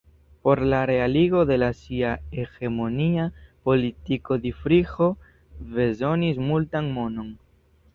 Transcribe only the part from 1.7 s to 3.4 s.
sia hegemonia